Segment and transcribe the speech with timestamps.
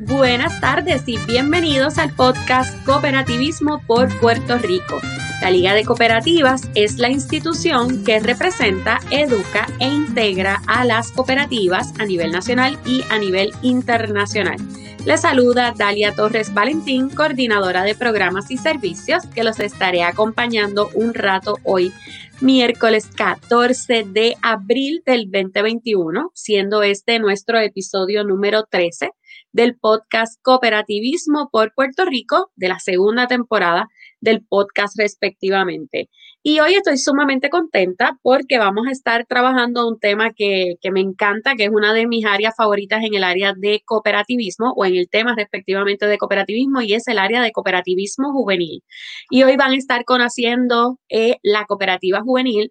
[0.00, 5.00] Buenas tardes y bienvenidos al podcast Cooperativismo por Puerto Rico.
[5.42, 11.94] La Liga de Cooperativas es la institución que representa, educa e integra a las cooperativas
[11.98, 14.58] a nivel nacional y a nivel internacional.
[15.04, 21.12] Les saluda Dalia Torres Valentín, coordinadora de programas y servicios, que los estaré acompañando un
[21.12, 21.92] rato hoy,
[22.40, 29.10] miércoles 14 de abril del 2021, siendo este nuestro episodio número 13
[29.58, 33.88] del podcast Cooperativismo por Puerto Rico de la segunda temporada
[34.20, 36.10] del podcast respectivamente.
[36.44, 41.00] Y hoy estoy sumamente contenta porque vamos a estar trabajando un tema que, que, me
[41.00, 44.94] encanta, que es una de mis áreas favoritas en el área de cooperativismo o en
[44.94, 48.84] el tema respectivamente de cooperativismo y es el área de cooperativismo juvenil.
[49.28, 52.70] Y hoy van a estar conociendo eh, la cooperativa juvenil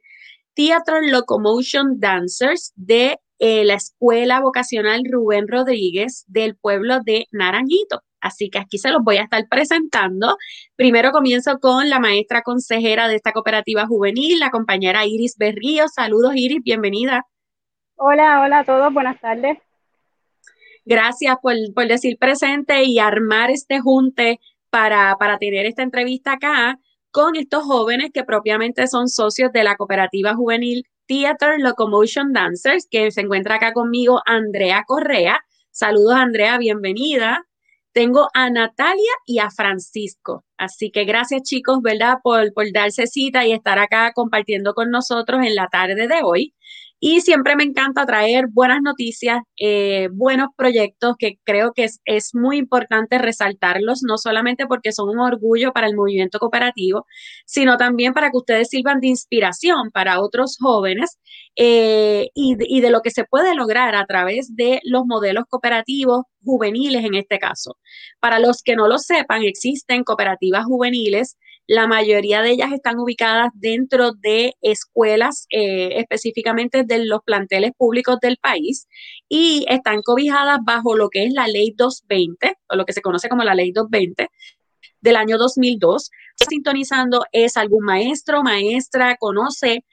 [0.54, 8.02] Theatre Locomotion Dancers de eh, la Escuela Vocacional Rubén Rodríguez del pueblo de Naranjito.
[8.20, 10.38] Así que aquí se los voy a estar presentando.
[10.76, 15.88] Primero comienzo con la maestra consejera de esta cooperativa juvenil, la compañera Iris Berrío.
[15.88, 17.26] Saludos Iris, bienvenida.
[17.96, 19.58] Hola, hola a todos, buenas tardes.
[20.86, 26.80] Gracias por, por decir presente y armar este junte para, para tener esta entrevista acá
[27.12, 33.12] con estos jóvenes que propiamente son socios de la cooperativa juvenil Theater Locomotion Dancers, que
[33.12, 35.40] se encuentra acá conmigo Andrea Correa.
[35.72, 37.46] Saludos Andrea, bienvenida.
[37.94, 40.46] Tengo a Natalia y a Francisco.
[40.58, 42.18] Así que gracias chicos, ¿verdad?
[42.22, 46.54] Por, por darse cita y estar acá compartiendo con nosotros en la tarde de hoy.
[47.00, 52.34] Y siempre me encanta traer buenas noticias, eh, buenos proyectos que creo que es, es,
[52.34, 57.06] muy importante resaltarlos, no solamente porque son un orgullo para el movimiento cooperativo,
[57.46, 61.20] sino también para que ustedes sirvan de inspiración para otros jóvenes
[61.56, 66.24] eh, y, y de lo que se puede lograr a través de los modelos cooperativos
[66.44, 67.78] juveniles en este caso.
[68.20, 73.52] Para los que no lo sepan, existen cooperativas juveniles la mayoría de ellas están ubicadas
[73.54, 78.88] dentro de escuelas, eh, específicamente de los planteles públicos del país,
[79.28, 83.28] y están cobijadas bajo lo que es la ley 220, o lo que se conoce
[83.28, 84.30] como la ley 220
[85.02, 86.10] del año 2002.
[86.50, 89.84] Sintonizando es algún maestro, maestra, conoce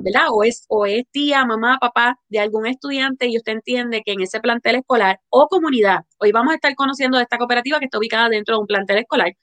[0.00, 0.26] ¿verdad?
[0.30, 4.20] O es, o es tía, mamá, papá de algún estudiante y usted entiende que en
[4.20, 7.98] ese plantel escolar o comunidad, hoy vamos a estar conociendo de esta cooperativa que está
[7.98, 9.34] ubicada dentro de un plantel escolar,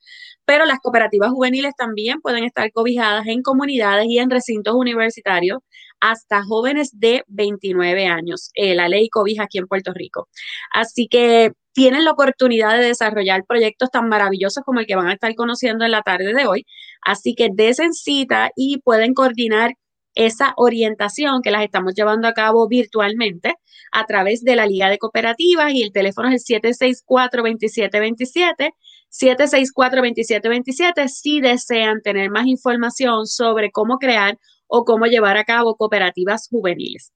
[0.46, 5.60] pero las cooperativas juveniles también pueden estar cobijadas en comunidades y en recintos universitarios
[6.00, 8.52] hasta jóvenes de 29 años.
[8.56, 10.30] Eh, la ley cobija aquí en Puerto Rico.
[10.74, 15.14] Así que tienen la oportunidad de desarrollar proyectos tan maravillosos como el que van a
[15.14, 16.66] estar conociendo en la tarde de hoy.
[17.02, 19.74] Así que desen cita y pueden coordinar
[20.16, 23.56] esa orientación que las estamos llevando a cabo virtualmente
[23.92, 28.74] a través de la Liga de Cooperativas y el teléfono es el 764-2727
[29.12, 34.38] 764-2727 si desean tener más información sobre cómo crear
[34.68, 37.12] o cómo llevar a cabo cooperativas juveniles.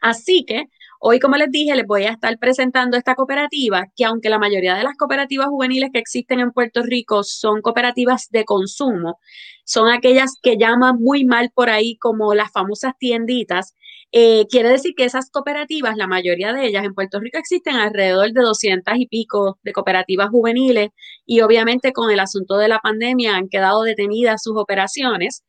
[0.00, 0.64] Así que
[1.00, 4.74] hoy, como les dije, les voy a estar presentando esta cooperativa que aunque la mayoría
[4.74, 9.18] de las cooperativas juveniles que existen en Puerto Rico son cooperativas de consumo,
[9.64, 13.74] son aquellas que llaman muy mal por ahí como las famosas tienditas,
[14.12, 18.32] eh, quiere decir que esas cooperativas, la mayoría de ellas en Puerto Rico existen alrededor
[18.32, 20.90] de 200 y pico de cooperativas juveniles
[21.26, 25.44] y obviamente con el asunto de la pandemia han quedado detenidas sus operaciones,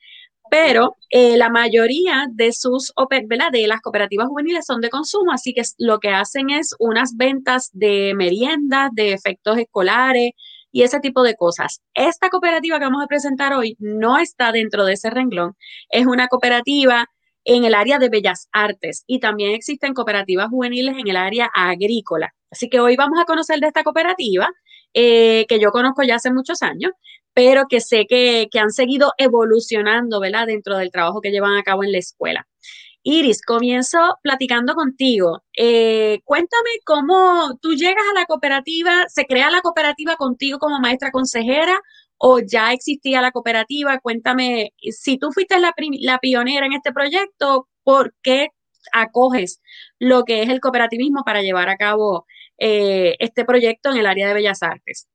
[0.49, 2.93] pero eh, la mayoría de sus
[3.27, 3.51] ¿verdad?
[3.51, 7.69] de las cooperativas juveniles son de consumo, así que lo que hacen es unas ventas
[7.73, 10.31] de meriendas, de efectos escolares
[10.71, 11.81] y ese tipo de cosas.
[11.93, 15.55] Esta cooperativa que vamos a presentar hoy no está dentro de ese renglón,
[15.89, 17.05] es una cooperativa
[17.43, 22.33] en el área de bellas artes y también existen cooperativas juveniles en el área agrícola.
[22.51, 24.49] Así que hoy vamos a conocer de esta cooperativa
[24.93, 26.91] eh, que yo conozco ya hace muchos años,
[27.37, 30.47] pero que sé que, han seguido evolucionando, ¿verdad?
[30.47, 32.47] Dentro del trabajo que llevan a cabo en la escuela.
[33.03, 35.43] Iris, comienzo platicando contigo.
[35.55, 41.11] Eh, cuéntame cómo tú llegas a la cooperativa, ¿se crea la cooperativa contigo como maestra
[41.11, 41.79] consejera
[42.17, 43.99] o ya existía la cooperativa?
[43.99, 45.73] Cuéntame, si tú fuiste la,
[46.19, 48.47] pionera en este proyecto, ¿por qué
[48.91, 49.61] acoges
[49.99, 52.25] lo que es el cooperativismo para llevar a cabo
[52.57, 55.07] eh, este proyecto en el área de Bellas Artes?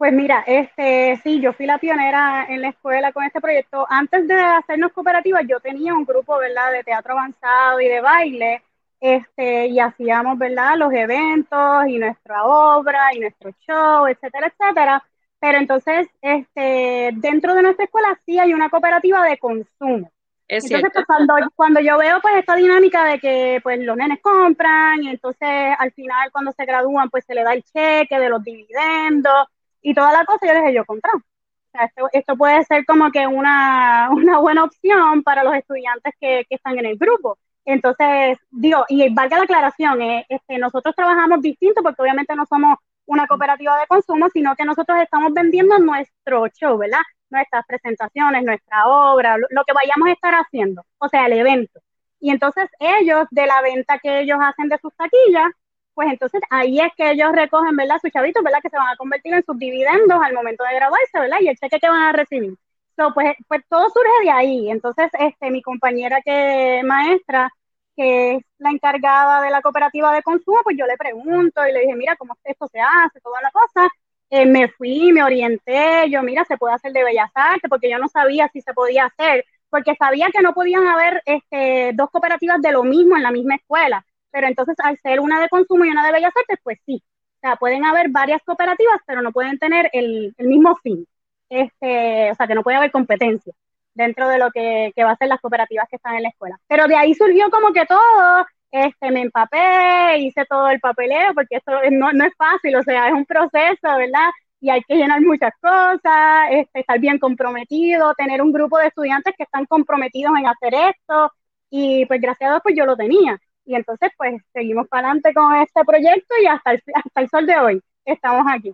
[0.00, 3.84] Pues mira, este, sí, yo fui la pionera en la escuela con este proyecto.
[3.86, 8.62] Antes de hacernos cooperativa, yo tenía un grupo, ¿verdad?, de teatro avanzado y de baile,
[8.98, 15.04] este, y hacíamos, ¿verdad?, los eventos y nuestra obra y nuestro show, etcétera, etcétera.
[15.38, 20.10] Pero entonces, este, dentro de nuestra escuela sí hay una cooperativa de consumo.
[20.48, 25.02] entonces, pues, cuando, cuando yo veo pues esta dinámica de que pues los nenes compran
[25.02, 25.48] y entonces
[25.78, 29.46] al final cuando se gradúan pues se le da el cheque de los dividendos
[29.82, 31.12] y toda la cosa, yo les dije, yo compro.
[31.16, 36.44] O sea, esto, puede ser como que una, una buena opción para los estudiantes que,
[36.48, 37.38] que, están en el grupo.
[37.64, 42.78] Entonces, digo, y valga la aclaración, eh, este, nosotros trabajamos distinto porque obviamente no somos
[43.06, 47.00] una cooperativa de consumo, sino que nosotros estamos vendiendo nuestro show, ¿verdad?
[47.28, 51.80] Nuestras presentaciones, nuestra obra, lo, que vayamos a estar haciendo, o sea, el evento.
[52.20, 55.50] Y entonces ellos, de la venta que ellos hacen de sus taquillas,
[55.94, 57.98] pues entonces ahí es que ellos recogen, ¿verdad?
[58.00, 58.60] Sus chavitos, ¿verdad?
[58.62, 61.38] Que se van a convertir en sus dividendos al momento de graduarse, ¿verdad?
[61.40, 62.54] Y el cheque que van a recibir.
[62.96, 64.70] So, pues, pues todo surge de ahí.
[64.70, 67.50] Entonces, este, mi compañera que maestra,
[67.96, 71.80] que es la encargada de la cooperativa de consumo, pues yo le pregunto y le
[71.80, 73.20] dije, mira, ¿cómo esto se hace?
[73.20, 73.88] Toda la cosa.
[74.30, 77.98] Eh, me fui, me orienté, yo, mira, se puede hacer de Bellas Artes, porque yo
[77.98, 82.62] no sabía si se podía hacer, porque sabía que no podían haber este, dos cooperativas
[82.62, 85.90] de lo mismo en la misma escuela, pero entonces al ser una de consumo y
[85.90, 87.02] una de Bellas Artes, pues sí,
[87.36, 91.06] o sea, pueden haber varias cooperativas, pero no pueden tener el, mismo fin,
[91.48, 93.52] este, o sea, que no puede haber competencia
[93.94, 96.58] dentro de lo que, que va a ser las cooperativas que están en la escuela.
[96.68, 101.56] Pero de ahí surgió como que todo, este, me empapé, hice todo el papeleo, porque
[101.56, 104.28] esto no, no es fácil, o sea, es un proceso, ¿verdad?
[104.60, 109.34] Y hay que llenar muchas cosas, este, estar bien comprometido, tener un grupo de estudiantes
[109.36, 111.32] que están comprometidos en hacer esto,
[111.70, 113.40] y pues gracias a Dios pues yo lo tenía.
[113.70, 117.46] Y entonces pues seguimos para adelante con este proyecto y hasta el, hasta el sol
[117.46, 118.72] de hoy estamos aquí.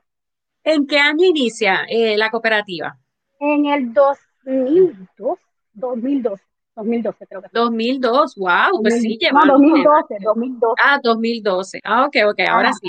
[0.65, 2.97] ¿En qué año inicia eh, la cooperativa?
[3.39, 5.39] En el 2 2002,
[5.75, 6.43] 2012.
[6.77, 7.49] 2012 creo que.
[7.53, 9.45] 2002, wow, pues sí, lleva.
[9.45, 10.83] No, 2012, 2012.
[10.83, 11.81] Ah, 2012.
[11.85, 12.89] Ah, ok, ok, ahora sí.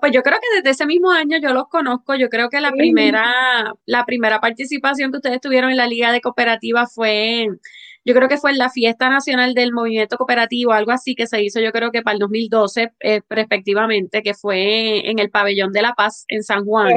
[0.00, 2.16] pues yo creo que desde ese mismo año yo los conozco.
[2.16, 6.20] Yo creo que la primera, la primera participación que ustedes tuvieron en la Liga de
[6.20, 7.60] Cooperativa fue en,
[8.08, 11.42] yo creo que fue en la fiesta nacional del movimiento cooperativo, algo así que se
[11.42, 15.82] hizo yo creo que para el 2012 eh, respectivamente, que fue en el pabellón de
[15.82, 16.94] la paz en San Juan,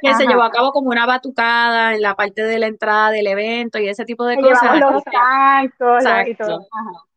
[0.00, 3.26] que se llevó a cabo como una batucada en la parte de la entrada del
[3.26, 4.78] evento y ese tipo de cosas.
[4.78, 6.60] Los exacto, y todo.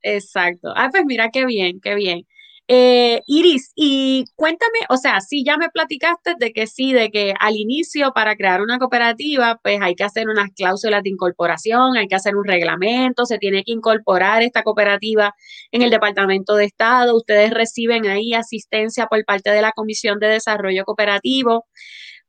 [0.01, 0.73] Exacto.
[0.75, 2.25] Ah, pues mira qué bien, qué bien.
[2.71, 7.33] Eh, Iris, y cuéntame, o sea, sí, ya me platicaste de que sí, de que
[7.39, 12.07] al inicio para crear una cooperativa, pues hay que hacer unas cláusulas de incorporación, hay
[12.07, 15.33] que hacer un reglamento, se tiene que incorporar esta cooperativa
[15.71, 20.27] en el Departamento de Estado, ustedes reciben ahí asistencia por parte de la Comisión de
[20.27, 21.65] Desarrollo Cooperativo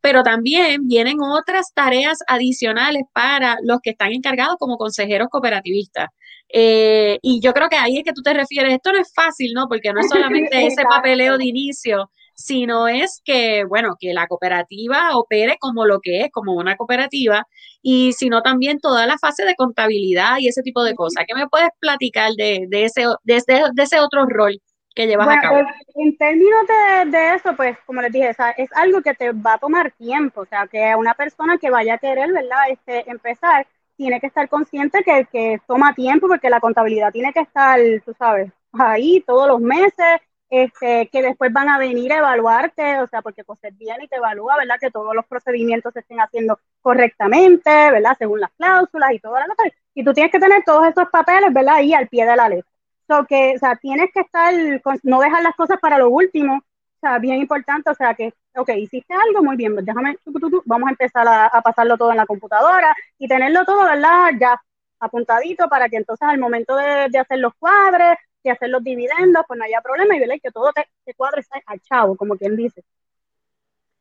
[0.03, 6.09] pero también vienen otras tareas adicionales para los que están encargados como consejeros cooperativistas.
[6.53, 9.53] Eh, y yo creo que ahí es que tú te refieres, esto no es fácil,
[9.55, 9.69] ¿no?
[9.69, 15.17] Porque no es solamente ese papeleo de inicio, sino es que, bueno, que la cooperativa
[15.17, 17.47] opere como lo que es, como una cooperativa,
[17.83, 21.25] y sino también toda la fase de contabilidad y ese tipo de cosas.
[21.27, 23.43] ¿Qué me puedes platicar de, de, ese, de,
[23.75, 24.61] de ese otro rol
[24.95, 25.57] que llevas a cabo?
[25.57, 29.55] Pues, en términos de, de, eso, pues como les dije, es algo que te va
[29.55, 32.71] a tomar tiempo, o sea, que una persona que vaya a querer, ¿verdad?
[32.71, 33.67] Este, empezar,
[34.01, 38.51] tiene que estar consciente que, toma tiempo porque la contabilidad tiene que estar, tú sabes,
[38.73, 43.45] ahí todos los meses, este, que después van a venir a evaluarte, o sea, porque
[43.45, 44.77] COSET viene y te evalúa, ¿verdad?
[44.81, 48.17] Que todos los procedimientos se estén haciendo correctamente, ¿verdad?
[48.19, 51.53] Según las cláusulas y todo lo que Y tú tienes que tener todos esos papeles,
[51.53, 51.75] ¿verdad?
[51.75, 52.71] Ahí al pie de la letra.
[53.07, 54.55] So que, o sea, tienes que estar,
[55.03, 56.63] no dejar las cosas para lo último,
[57.01, 60.19] o sea, bien importante, o sea, que, ok, hiciste algo, muy bien, déjame,
[60.67, 64.33] vamos a empezar a, pasarlo todo en la computadora y tenerlo todo, ¿verdad?
[64.39, 64.61] Ya
[64.99, 69.57] apuntadito para que entonces al momento de, hacer los cuadres, de hacer los dividendos, pues
[69.59, 70.35] no haya problema y ¿verdad?
[70.43, 72.83] que todo te, te cuadre al chavo, como quien dice.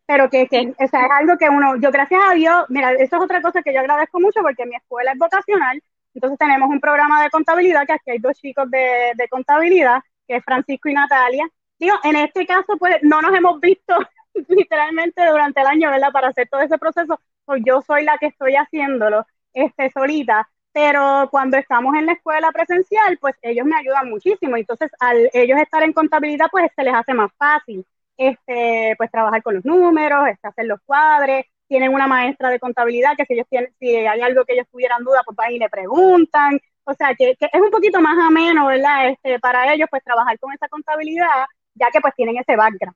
[0.05, 3.15] Pero que, que o sea, es algo que uno, yo gracias a Dios, mira, eso
[3.15, 5.81] es otra cosa que yo agradezco mucho porque mi escuela es vocacional,
[6.13, 10.35] entonces tenemos un programa de contabilidad, que aquí hay dos chicos de, de contabilidad, que
[10.35, 11.47] es Francisco y Natalia,
[11.79, 13.95] digo, en este caso, pues no nos hemos visto
[14.47, 16.11] literalmente durante el año, ¿verdad?
[16.11, 21.27] Para hacer todo ese proceso, pues yo soy la que estoy haciéndolo, este, solita, pero
[21.31, 25.81] cuando estamos en la escuela presencial, pues ellos me ayudan muchísimo, entonces al ellos estar
[25.83, 27.85] en contabilidad, pues se les hace más fácil,
[28.17, 33.15] este, pues trabajar con los números, este, hacer los cuadres, tienen una maestra de contabilidad
[33.17, 35.69] que si ellos tienen, si hay algo que ellos tuvieran duda, pues van y le
[35.69, 39.09] preguntan, o sea, que, que, es un poquito más ameno, ¿verdad?
[39.09, 41.45] Este, para ellos, pues trabajar con esa contabilidad
[41.75, 42.95] ya que pues tienen ese background.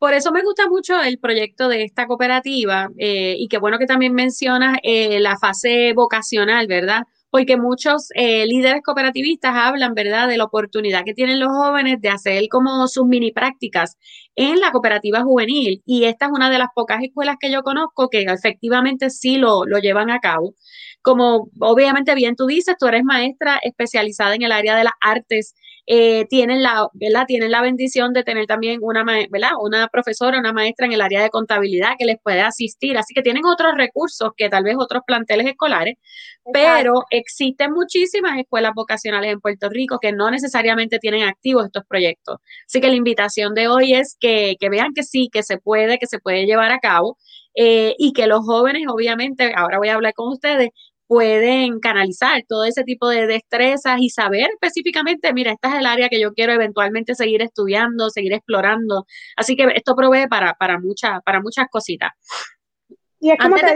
[0.00, 3.84] Por eso me gusta mucho el proyecto de esta cooperativa eh, y qué bueno que
[3.84, 7.02] también mencionas eh, la fase vocacional, ¿verdad?
[7.28, 12.08] Porque muchos eh, líderes cooperativistas hablan, ¿verdad?, de la oportunidad que tienen los jóvenes de
[12.08, 13.98] hacer como sus mini prácticas
[14.36, 15.82] en la cooperativa juvenil.
[15.84, 19.66] Y esta es una de las pocas escuelas que yo conozco que efectivamente sí lo,
[19.66, 20.54] lo llevan a cabo.
[21.02, 25.54] como obviamente bien tú dices, tú eres maestra especializada en el área de las artes,
[25.92, 27.24] eh, tienen la, ¿verdad?
[27.26, 29.50] Tienen la bendición de tener también una, ¿verdad?
[29.60, 33.22] Una profesora, una maestra en el área de contabilidad que les puede asistir, así que
[33.22, 35.96] tienen otros recursos que tal vez otros planteles escolares,
[36.52, 42.36] pero existen muchísimas escuelas vocacionales en Puerto Rico que no necesariamente tienen activos estos proyectos.
[42.68, 45.98] Así que la invitación de hoy es que, que vean que sí, que se puede,
[45.98, 47.18] que se puede llevar a cabo
[47.54, 50.70] eh, y que los jóvenes, obviamente, ahora voy a hablar con ustedes,
[51.10, 56.08] pueden canalizar todo ese tipo de destrezas y saber específicamente, mira, esta es el área
[56.08, 59.06] que yo quiero eventualmente seguir estudiando, seguir explorando.
[59.36, 62.12] Así que esto provee para, para, muchas para muchas cositas.
[63.18, 63.74] Y es como te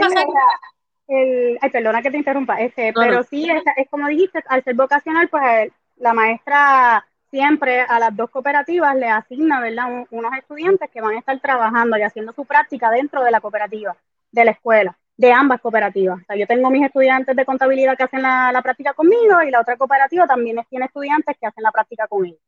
[1.09, 4.75] el, ay, perdona que te interrumpa, este, pero sí, es, es, como dijiste, al ser
[4.75, 11.01] vocacional, pues la maestra siempre a las dos cooperativas le asigna, ¿verdad?, unos estudiantes que
[11.01, 13.97] van a estar trabajando y haciendo su práctica dentro de la cooperativa,
[14.31, 16.21] de la escuela, de ambas cooperativas.
[16.21, 19.61] O sea, yo tengo mis estudiantes de contabilidad que hacen la, práctica conmigo y la
[19.61, 22.39] otra cooperativa también tiene estudiantes que hacen la práctica con ellos.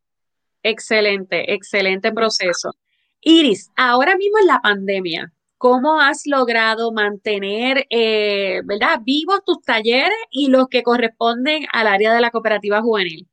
[0.63, 2.73] Excelente, excelente proceso.
[3.21, 10.17] Iris, ahora mismo en la pandemia, ¿cómo has logrado mantener, eh, ¿verdad?, vivos tus talleres
[10.29, 13.27] y los que corresponden al área de la cooperativa juvenil.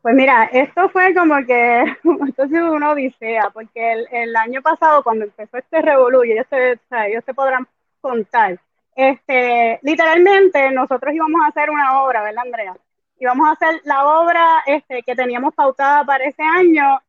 [0.00, 1.82] Pues mira, esto fue como que,
[2.28, 6.78] esto ha sido una odisea, porque el, año pasado cuando empezó este revolú, ellos se,
[7.08, 7.66] ellos se podrán
[8.04, 8.60] contar,
[8.94, 12.76] este, literalmente nosotros íbamos a hacer una obra, ¿verdad Andrea?
[13.18, 17.00] Íbamos a hacer la obra este, que teníamos pautada para ese año,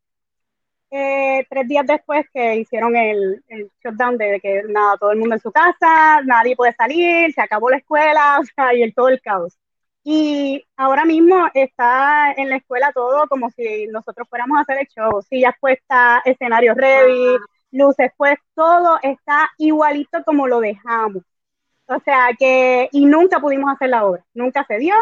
[0.90, 5.36] eh, tres días después que hicieron el, el shutdown de que nada, todo el mundo
[5.36, 9.10] en su casa, nadie puede salir, se acabó la escuela, o sea, y el, todo
[9.10, 9.58] el caos.
[10.06, 14.88] Y ahora mismo está en la escuela todo como si nosotros fuéramos a hacer el
[14.88, 17.38] show, sillas puestas, escenarios ready,
[17.76, 21.24] luces pues todo está igualito como lo dejamos.
[21.88, 24.96] O sea que, y nunca pudimos hacer la obra, nunca se dio.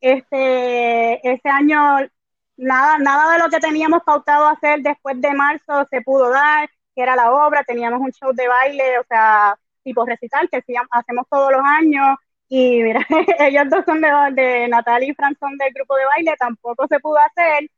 [0.00, 2.08] Este, este año
[2.56, 7.02] nada, nada de lo que teníamos pautado hacer después de marzo se pudo dar, que
[7.02, 11.52] era la obra, teníamos un show de baile, o sea, tipo recital que hacemos todos
[11.52, 12.16] los años,
[12.48, 13.06] y mira,
[13.40, 16.98] ellos dos son de, de Natalia y Fran son del grupo de baile, tampoco se
[17.00, 17.70] pudo hacer.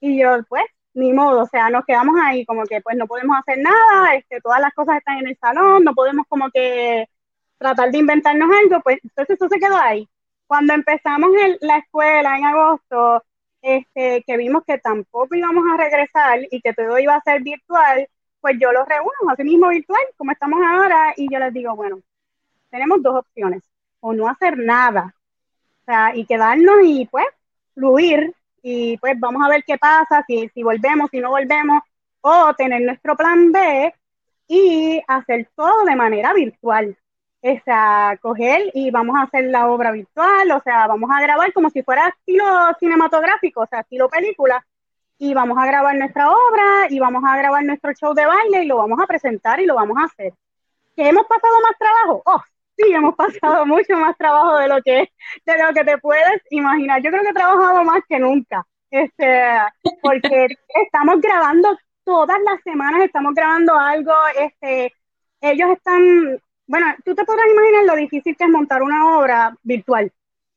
[0.00, 0.64] Y yo, pues,
[0.94, 4.40] ni modo, o sea, nos quedamos ahí como que pues no podemos hacer nada, este,
[4.40, 7.08] todas las cosas están en el salón, no podemos como que
[7.58, 10.08] tratar de inventarnos algo, pues entonces eso se quedó ahí.
[10.46, 13.24] Cuando empezamos en la escuela en agosto,
[13.62, 18.08] este, que vimos que tampoco íbamos a regresar y que todo iba a ser virtual,
[18.40, 22.00] pues yo los reúno, así mismo virtual, como estamos ahora, y yo les digo, bueno,
[22.70, 23.62] tenemos dos opciones
[24.00, 25.14] o no hacer nada.
[25.82, 27.26] O sea, y quedarnos y pues
[27.74, 28.34] fluir
[28.66, 31.82] y pues vamos a ver qué pasa, si, si volvemos, si no volvemos,
[32.22, 33.94] o tener nuestro plan B
[34.48, 36.96] y hacer todo de manera virtual.
[37.42, 41.52] O sea, coger y vamos a hacer la obra virtual, o sea, vamos a grabar
[41.52, 42.44] como si fuera estilo
[42.80, 44.64] cinematográfico, o sea, estilo película,
[45.18, 48.66] y vamos a grabar nuestra obra y vamos a grabar nuestro show de baile y
[48.66, 50.32] lo vamos a presentar y lo vamos a hacer.
[50.96, 52.22] ¿Que hemos pasado más trabajo?
[52.24, 52.42] Oh,
[52.76, 55.10] sí, hemos pasado mucho más trabajo de lo que,
[55.46, 57.02] de lo que te puedes imaginar.
[57.02, 59.42] Yo creo que he trabajado más que nunca, este,
[60.02, 60.46] porque
[60.84, 64.92] estamos grabando todas las semanas, estamos grabando algo, este,
[65.40, 70.10] ellos están, bueno, tú te podrás imaginar lo difícil que es montar una obra virtual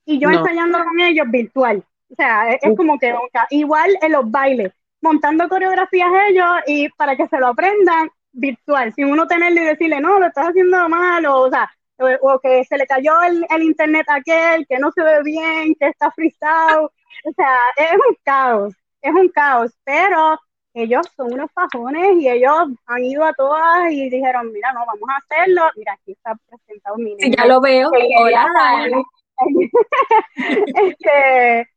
[0.07, 1.83] y yo ensayando con ellos virtual.
[2.09, 3.13] O sea, es, como que
[3.49, 4.71] igual en los bailes,
[5.01, 9.99] montando coreografías ellos y para que se lo aprendan virtual, sin uno tenerle y decirle,
[9.99, 14.07] no, lo estás haciendo mal, o, o sea, o, que se le cayó el, internet
[14.09, 16.91] a aquel, que no se ve bien, que está frisado.
[17.25, 20.39] O sea, es un caos, es un caos, pero
[20.73, 25.09] ellos son unos fajones y ellos han ido a todas y dijeron, mira, no, vamos
[25.09, 25.63] a hacerlo.
[25.75, 27.35] Mira, aquí está presentado mi niño.
[27.35, 27.89] ya lo veo.
[27.89, 28.47] Hola.
[30.35, 31.67] este,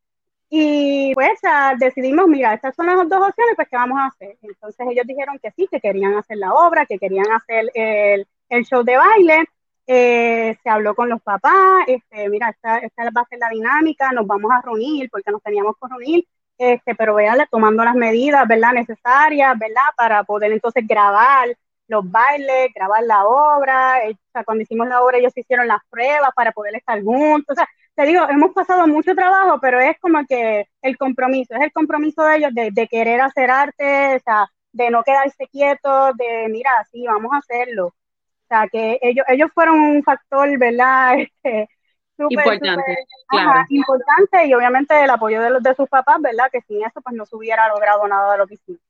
[0.49, 1.39] y pues
[1.79, 4.37] decidimos, mira, estas son las dos opciones, pues ¿qué vamos a hacer?
[4.41, 8.65] Entonces ellos dijeron que sí, que querían hacer la obra, que querían hacer el, el
[8.65, 9.45] show de baile.
[9.87, 11.53] Eh, se habló con los papás,
[11.87, 15.41] este, mira, esta, esta va a ser la dinámica, nos vamos a reunir porque nos
[15.41, 16.25] teníamos que reunir,
[16.57, 18.47] este, pero véanle, tomando las medidas.
[18.47, 19.57] Necesarias.
[19.97, 21.49] Para poder entonces grabar
[21.87, 26.51] los bailes, grabar la obra, eh, cuando hicimos la obra ellos hicieron las pruebas para
[26.53, 30.67] poder estar juntos, o sea, te digo, hemos pasado mucho trabajo, pero es como que
[30.81, 34.89] el compromiso, es el compromiso de ellos de, de querer hacer arte, o sea, de
[34.89, 37.93] no quedarse quietos, de, mira, sí, vamos a hacerlo
[38.51, 41.17] sea, que ellos, ellos fueron un factor, ¿verdad?
[41.43, 42.95] Este, importante,
[43.69, 46.51] importante y obviamente el apoyo de, los, de sus papás, ¿verdad?
[46.51, 48.81] Que sin eso pues no se hubiera logrado nada de lo que hicimos.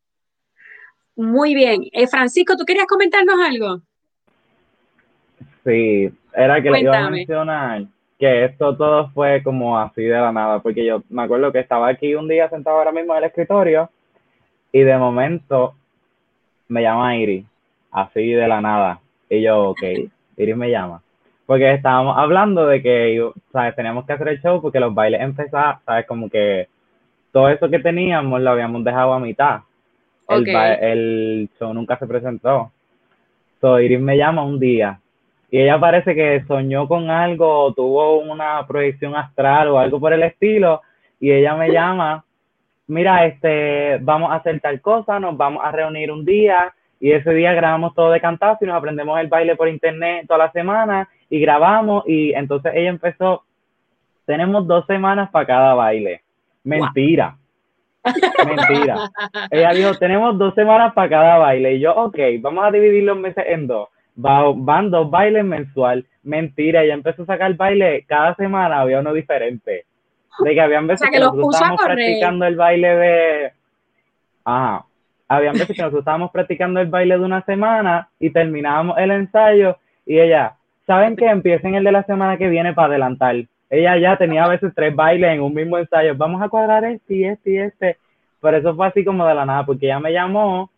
[1.15, 1.83] Muy bien.
[1.93, 3.81] Eh, Francisco, ¿tú querías comentarnos algo?
[5.63, 7.83] Sí, era que le iba a mencionar
[8.19, 11.87] que esto todo fue como así de la nada, porque yo me acuerdo que estaba
[11.87, 13.89] aquí un día sentado ahora mismo en el escritorio
[14.71, 15.75] y de momento
[16.67, 17.45] me llama Iris,
[17.91, 19.00] así de la nada.
[19.31, 19.81] Y yo, ok,
[20.35, 21.01] Iris me llama.
[21.45, 23.75] Porque estábamos hablando de que, ¿sabes?
[23.77, 26.05] Teníamos que hacer el show porque los bailes empezaron, ¿sabes?
[26.05, 26.67] Como que
[27.31, 29.61] todo eso que teníamos lo habíamos dejado a mitad.
[30.27, 32.71] El, el show nunca se presentó.
[33.61, 34.99] So, Iris me llama un día
[35.49, 40.23] y ella parece que soñó con algo, tuvo una proyección astral o algo por el
[40.23, 40.81] estilo,
[41.19, 42.23] y ella me llama,
[42.87, 47.33] mira, este, vamos a hacer tal cosa, nos vamos a reunir un día, y ese
[47.33, 51.09] día grabamos todo de cantazo y nos aprendemos el baile por internet toda la semana,
[51.29, 53.43] y grabamos, y entonces ella empezó,
[54.25, 56.21] tenemos dos semanas para cada baile.
[56.63, 57.35] Mentira.
[58.45, 59.09] Mentira.
[59.49, 61.73] Ella dijo, tenemos dos semanas para cada baile.
[61.73, 66.05] Y yo, ok, vamos a dividir los meses en dos van dos bailes mensual.
[66.23, 69.85] Mentira, ella empezó a sacar baile cada semana, había uno diferente.
[70.39, 73.51] De que habían veces que, nosotros estábamos practicando el baile de.
[74.45, 74.85] Ajá.
[75.33, 79.77] Habían veces que nosotros estábamos practicando el baile de una semana y terminábamos el ensayo
[80.05, 83.37] y ella, ¿saben que Empiecen el de la semana que viene para adelantar.
[83.69, 86.17] Ella ya tenía a veces tres bailes en un mismo ensayo.
[86.17, 87.97] Vamos a cuadrar este y este y este.
[88.41, 90.69] Pero eso fue así como de la nada, porque ella me llamó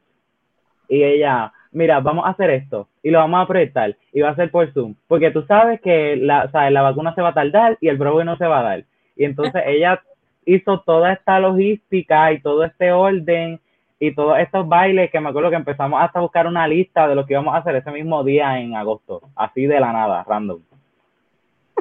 [0.88, 4.36] y ella, mira, vamos a hacer esto y lo vamos a proyectar y va a
[4.36, 7.88] ser por Zoom, porque tú sabes que la, la vacuna se va a tardar y
[7.88, 8.84] el Broadway no se va a dar.
[9.16, 10.00] Y entonces ella
[10.46, 13.60] hizo toda esta logística y todo este orden
[14.00, 17.16] y todos estos bailes que me acuerdo que empezamos hasta a buscar una lista de
[17.16, 20.62] lo que íbamos a hacer ese mismo día en agosto, así de la nada, random.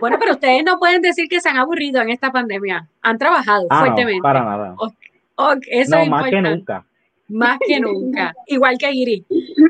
[0.00, 2.88] Bueno, pero ustedes no pueden decir que se han aburrido en esta pandemia.
[3.02, 4.22] Han trabajado ah, fuertemente.
[4.22, 4.74] para nada.
[4.76, 6.84] no, más que nunca
[7.32, 9.24] más que nunca, igual que Iri.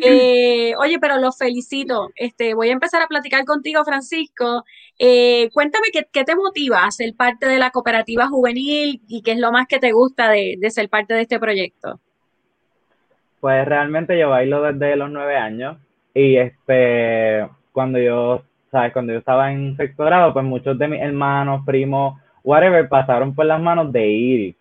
[0.04, 2.10] Eh, oye, pero los felicito.
[2.16, 4.64] Este, voy a empezar a platicar contigo, Francisco.
[4.98, 9.38] Eh, cuéntame qué, te motiva a ser parte de la cooperativa juvenil y qué es
[9.38, 12.00] lo más que te gusta de, ser parte de este proyecto.
[13.42, 15.76] Pues realmente yo bailo desde los nueve años
[16.14, 21.00] y este, cuando yo, sabes, cuando yo estaba en sexto grado, pues muchos de mis
[21.00, 24.56] hermanos, primos, whatever, pasaron por las manos de Iris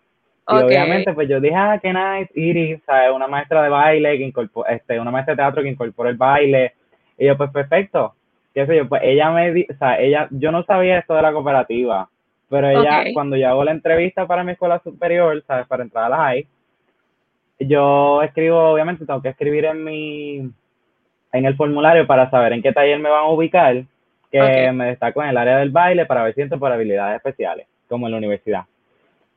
[0.48, 3.12] y obviamente, pues yo dije, ah, qué nice, Iris, ¿sabes?
[3.14, 6.74] Una maestra de baile, que incorporó, este, una maestra de teatro que incorporó el baile.
[7.16, 8.14] Y yo, pues perfecto.
[8.52, 11.22] Qué sé yo, pues ella me, di, o sea, ella, yo no sabía esto de
[11.22, 12.08] la cooperativa,
[12.50, 15.66] pero ella, cuando yo hago la entrevista para mi escuela superior, ¿sabes?
[15.68, 16.46] Para entrar a la high,
[17.66, 20.50] yo escribo, obviamente, tengo que escribir en mi,
[21.32, 23.84] en el formulario para saber en qué taller me van a ubicar,
[24.30, 27.66] que me destaco en el área del baile para ver si entro por habilidades especiales,
[27.88, 28.64] como en la universidad.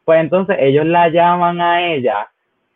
[0.05, 2.29] Pues entonces ellos la llaman a ella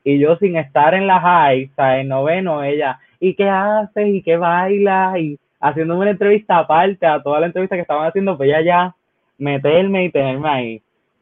[0.03, 4.07] y yo sin estar en la high, o sea, en noveno, ella, ¿y qué haces?
[4.07, 5.17] ¿Y qué bailas?
[5.17, 8.95] Y haciéndome una entrevista aparte a toda la entrevista que estaban haciendo, pues ella ya
[9.37, 10.81] meterme y tenerme ahí.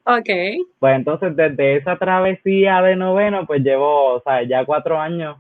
[0.09, 0.29] Ok.
[0.79, 5.35] Pues entonces desde esa travesía de noveno, pues llevo, o sea, ya cuatro años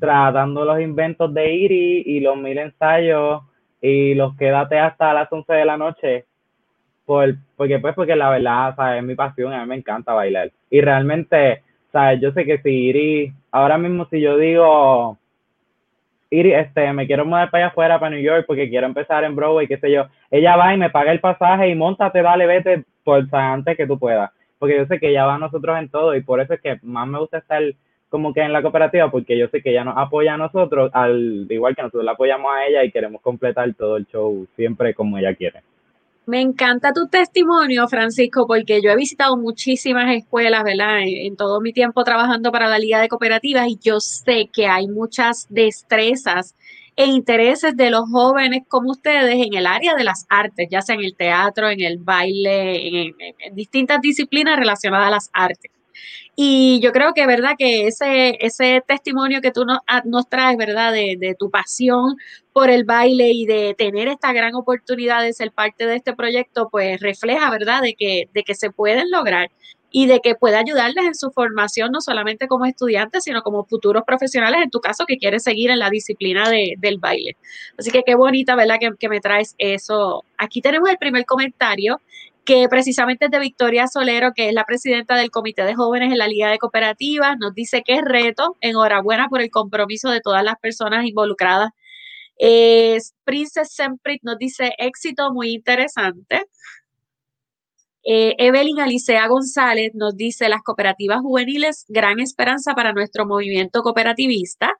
[0.00, 3.42] tratando los inventos de Iri y los mil ensayos
[3.82, 6.24] y los quédate hasta las once de la noche
[7.04, 9.00] por, porque pues porque la verdad, ¿sabes?
[9.00, 10.50] Es mi pasión, a mí me encanta bailar.
[10.70, 12.18] Y realmente, ¿sabes?
[12.18, 15.18] Yo sé que si Iri, ahora mismo si yo digo,
[16.30, 19.36] Iri, este, me quiero mudar para allá afuera, para New York, porque quiero empezar en
[19.36, 22.84] Broadway, qué sé yo, ella va y me paga el pasaje y montate, dale, vete,
[23.04, 24.30] por antes que tú puedas.
[24.58, 26.78] Porque yo sé que ella va a nosotros en todo y por eso es que
[26.82, 27.62] más me gusta estar
[28.08, 31.46] como que en la cooperativa, porque yo sé que ella nos apoya a nosotros, al
[31.48, 35.16] igual que nosotros la apoyamos a ella y queremos completar todo el show siempre como
[35.16, 35.62] ella quiere.
[36.26, 41.00] Me encanta tu testimonio, Francisco, porque yo he visitado muchísimas escuelas, ¿verdad?
[41.04, 44.86] En, todo mi tiempo trabajando para la Liga de Cooperativas y yo sé que hay
[44.86, 46.54] muchas destrezas
[46.96, 50.94] e intereses de los jóvenes como ustedes en el área de las artes, ya sea
[50.94, 55.70] en el teatro, en el baile, en distintas disciplinas relacionadas a las artes.
[56.34, 57.56] Y yo creo que, ¿verdad?
[57.58, 60.92] Que ese, ese testimonio que tú nos, ah, nos traes, ¿verdad?
[60.92, 62.16] De, de, tu pasión
[62.54, 66.68] por el baile y de tener esta gran oportunidad de ser parte de este proyecto,
[66.70, 67.82] pues refleja, ¿verdad?
[67.82, 69.50] De que, de que se pueden lograr
[69.92, 74.02] y de que pueda ayudarles en su formación, no solamente como estudiantes, sino como futuros
[74.06, 77.36] profesionales, en tu caso, que quieres seguir en la disciplina de, del baile.
[77.78, 78.78] Así que qué bonita, ¿verdad?
[78.80, 80.24] Que, que me traes eso.
[80.38, 82.00] Aquí tenemos el primer comentario
[82.44, 86.18] que precisamente es de Victoria Solero, que es la presidenta del Comité de Jóvenes en
[86.18, 90.42] la Liga de Cooperativas, nos dice que es reto, enhorabuena por el compromiso de todas
[90.42, 91.70] las personas involucradas.
[93.24, 96.46] Princess Semprit nos dice éxito muy interesante.
[98.04, 104.72] Eh, Evelyn Alicea González nos dice las cooperativas juveniles, gran esperanza para nuestro movimiento cooperativista.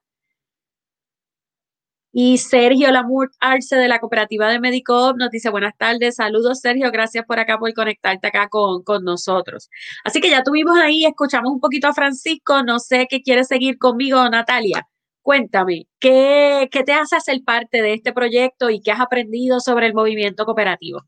[2.15, 6.91] Y Sergio Lamour Arce de la Cooperativa de Medicop nos dice buenas tardes, saludos Sergio,
[6.91, 9.71] gracias por acá por conectarte acá con, con nosotros.
[10.05, 13.79] Así que ya tuvimos ahí, escuchamos un poquito a Francisco, no sé qué quiere seguir
[13.79, 14.87] conmigo, Natalia.
[15.23, 19.87] Cuéntame, ¿qué, ¿qué te hace ser parte de este proyecto y qué has aprendido sobre
[19.87, 21.03] el movimiento cooperativo?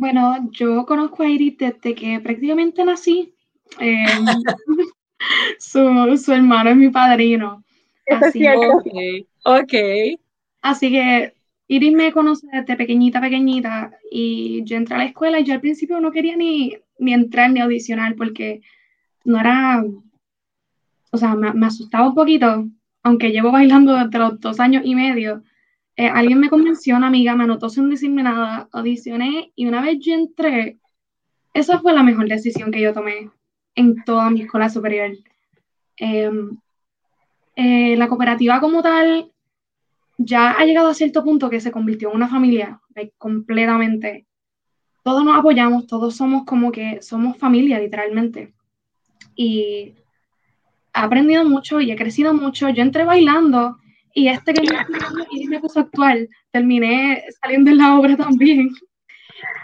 [0.00, 3.34] Bueno, yo conozco a Iris desde que prácticamente nací.
[3.78, 4.06] Eh,
[5.58, 7.62] su, su, hermano es mi padrino.
[8.08, 10.18] Así, okay, ok.
[10.62, 11.34] Así que
[11.68, 15.60] Iris me conoce desde pequeñita, pequeñita, y yo entré a la escuela y yo al
[15.60, 18.62] principio no quería ni, ni entrar ni audicionar porque
[19.26, 19.84] no era,
[21.10, 22.66] o sea, me, me asustaba un poquito,
[23.02, 25.42] aunque llevo bailando desde los dos años y medio,
[26.00, 29.98] eh, alguien me convenció, una amiga, me anotó sin decirme nada, audicioné y una vez
[30.00, 30.78] yo entré,
[31.52, 33.28] esa fue la mejor decisión que yo tomé
[33.74, 35.10] en toda mi escuela superior.
[35.98, 36.56] Em,
[37.54, 39.30] eh, la cooperativa como tal
[40.16, 42.80] ya ha llegado a cierto punto que se convirtió en una familia
[43.18, 44.26] completamente.
[45.02, 48.54] Todos nos apoyamos, todos somos como que somos familia literalmente.
[49.34, 49.92] Y
[50.94, 52.70] he aprendido mucho y he crecido mucho.
[52.70, 53.79] Yo entré bailando
[54.14, 58.70] y este que me, me puso actual, terminé saliendo en la obra también.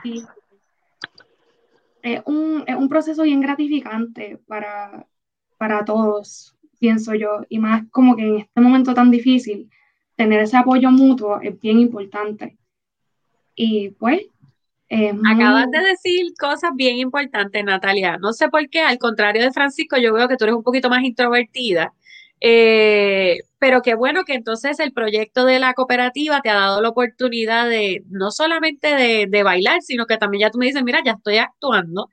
[0.04, 0.22] Y
[2.02, 5.06] es un, es un proceso bien gratificante para,
[5.59, 9.68] para todos, pienso yo, y más como que en este momento tan difícil,
[10.14, 12.56] tener ese apoyo mutuo es bien importante.
[13.54, 14.22] Y pues...
[14.88, 18.18] Acabas de decir cosas bien importantes, Natalia.
[18.18, 20.88] No sé por qué, al contrario de Francisco, yo veo que tú eres un poquito
[20.88, 21.92] más introvertida.
[22.40, 26.90] Eh, pero qué bueno que entonces el proyecto de la cooperativa te ha dado la
[26.90, 31.12] oportunidad de no solamente de, bailar, sino que también ya tú me dices, mira, ya
[31.12, 32.11] estoy actuando.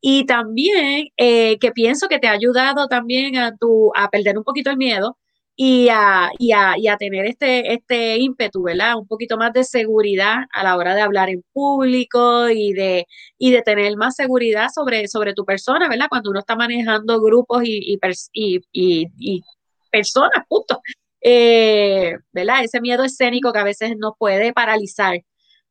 [0.00, 4.44] Y también eh, que pienso que te ha ayudado también a, tu, a perder un
[4.44, 5.18] poquito el miedo
[5.56, 8.96] y a, y a, y a tener este, este ímpetu, ¿verdad?
[8.96, 13.06] Un poquito más de seguridad a la hora de hablar en público y de,
[13.38, 16.06] y de tener más seguridad sobre, sobre tu persona, ¿verdad?
[16.08, 17.98] Cuando uno está manejando grupos y,
[18.32, 19.42] y, y
[19.90, 20.80] personas, punto.
[21.20, 22.64] Eh, ¿Verdad?
[22.64, 25.20] Ese miedo escénico que a veces nos puede paralizar.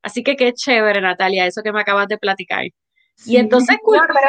[0.01, 2.65] Así que qué chévere, Natalia, eso que me acabas de platicar.
[3.25, 3.75] Y entonces,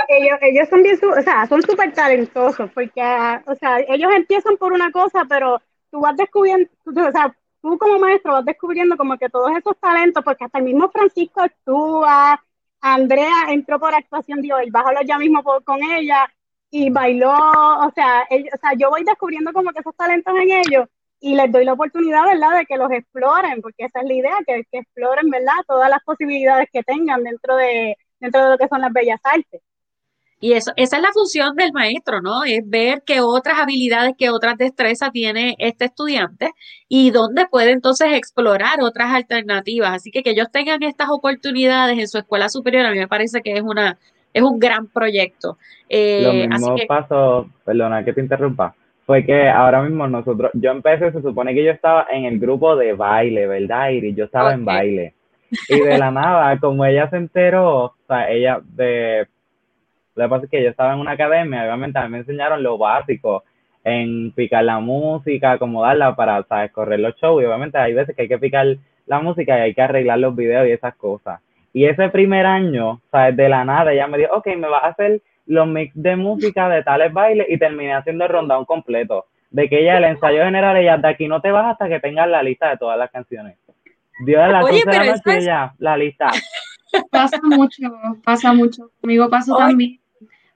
[0.08, 3.00] ellos, ellos son bien, o sea, son súper talentosos, porque,
[3.46, 8.00] o sea, ellos empiezan por una cosa, pero tú vas descubriendo, o sea, tú como
[8.00, 12.42] maestro vas descubriendo como que todos esos talentos, porque hasta el mismo Francisco actúa,
[12.80, 16.28] Andrea entró por actuación, digo, y bájalo ya mismo con ella,
[16.70, 20.86] y bailó, o sea, o sea, yo voy descubriendo como que esos talentos en ellos
[21.20, 24.36] y les doy la oportunidad, ¿verdad?, de que los exploren, porque esa es la idea,
[24.46, 28.68] que, que exploren, ¿verdad?, todas las posibilidades que tengan dentro de, dentro de lo que
[28.68, 29.60] son las bellas artes.
[30.42, 32.44] Y eso, esa es la función del maestro, ¿no?
[32.44, 36.52] Es ver qué otras habilidades, qué otras destrezas tiene este estudiante
[36.88, 39.92] y dónde puede entonces explorar otras alternativas.
[39.92, 43.42] Así que que ellos tengan estas oportunidades en su escuela superior, a mí me parece
[43.42, 43.98] que es una,
[44.32, 45.58] es un gran proyecto.
[45.88, 48.74] Eh, Lo mismo pasó, perdona que te interrumpa,
[49.06, 52.76] fue que ahora mismo nosotros, yo empecé, se supone que yo estaba en el grupo
[52.76, 54.14] de baile, ¿verdad, Iris?
[54.14, 55.14] Yo estaba en baile.
[55.68, 59.26] Y de la nada, como ella se enteró, o sea, ella de...
[60.14, 62.62] Lo que pasa es que yo estaba en una academia, obviamente a mí me enseñaron
[62.62, 63.42] lo básico,
[63.82, 66.70] en picar la música, acomodarla para, ¿sabes?
[66.72, 67.42] Correr los shows.
[67.42, 70.36] Y obviamente hay veces que hay que picar la música y hay que arreglar los
[70.36, 71.40] videos y esas cosas.
[71.72, 73.36] Y ese primer año, ¿sabes?
[73.36, 76.68] De la nada, ella me dijo, ok, me vas a hacer los mix de música
[76.68, 79.26] de tales bailes y terminé haciendo el rondón completo.
[79.50, 82.28] De que ella, el ensayo general, ella, de aquí no te vas hasta que tengas
[82.28, 83.56] la lista de todas las canciones.
[84.24, 86.30] Dio a las Oye, de la noche ya, la lista.
[87.10, 87.82] Pasa mucho,
[88.24, 88.90] pasa mucho.
[89.00, 90.00] Conmigo pasa también.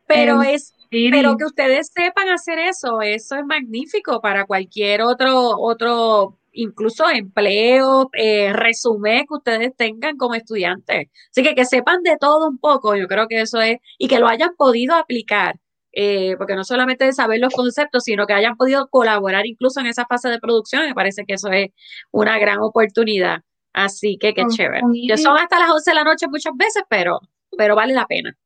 [0.07, 6.37] Pero es, pero que ustedes sepan hacer eso, eso es magnífico para cualquier otro, otro
[6.55, 11.09] incluso empleo, eh, resumen que ustedes tengan como estudiantes.
[11.31, 14.19] Así que que sepan de todo un poco, yo creo que eso es, y que
[14.19, 15.57] lo hayan podido aplicar,
[15.93, 19.87] eh, porque no solamente de saber los conceptos, sino que hayan podido colaborar incluso en
[19.87, 21.69] esa fase de producción, me parece que eso es
[22.11, 23.39] una gran oportunidad.
[23.73, 24.83] Así que qué chévere.
[25.09, 27.21] Yo son hasta las 11 de la noche muchas veces, pero,
[27.59, 28.37] pero vale la pena.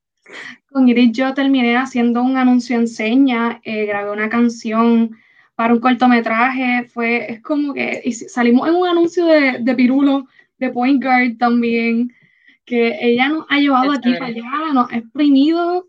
[0.71, 5.17] Con Iris yo terminé haciendo un anuncio en seña, eh, grabé una canción
[5.59, 10.71] para un cortometraje, fue, es como que salimos en un anuncio de, de Pirulo, de
[10.71, 12.15] Point Guard también,
[12.65, 15.89] que ella nos ha llevado aquí para allá, nos ha exprimido.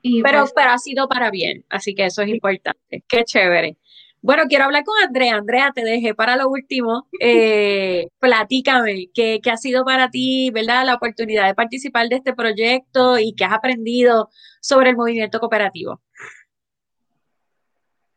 [0.00, 3.04] Y pero, pues pero ha sido para bien, así que eso es importante.
[3.06, 3.76] Qué chévere.
[4.22, 5.36] Bueno, quiero hablar con Andrea.
[5.36, 7.06] Andrea, te dejé para lo último.
[7.20, 12.32] Eh, platícame, ¿qué, ¿qué, ha sido para ti, verdad, la oportunidad de participar de este
[12.32, 14.30] proyecto y qué has aprendido
[14.62, 16.00] sobre el movimiento cooperativo?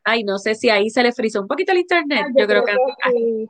[0.08, 2.26] Ay, no sé si ahí se le frizó un poquito el internet.
[2.34, 2.72] yo, creo, que,
[3.12, 3.48] sí.